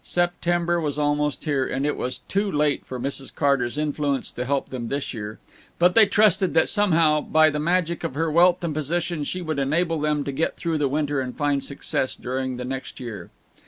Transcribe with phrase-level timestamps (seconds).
[0.03, 3.31] September was almost here, and it was too late for Mrs.
[3.35, 5.37] Carter's influence to help them this year,
[5.77, 9.59] but they trusted that somehow, by the magic of her wealth and position, she would
[9.59, 13.29] enable them to get through the winter and find success during the next year.